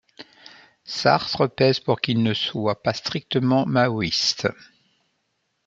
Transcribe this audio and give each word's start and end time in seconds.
Sartre 0.83 1.45
pèse 1.47 1.79
pour 1.79 2.01
qu’il 2.01 2.23
ne 2.23 2.33
soit 2.33 2.81
pas 2.81 2.93
strictement 2.95 3.67
maoïste. 3.67 4.47